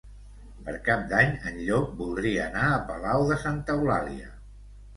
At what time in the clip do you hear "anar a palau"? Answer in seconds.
2.47-3.29